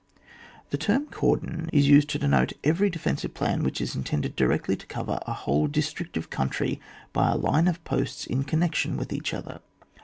[0.71, 4.87] The term cordon is used to denote every defensive plan which is intended directly to
[4.87, 6.81] cover a whole district of country
[7.13, 9.61] by a line of posts in connection with each other.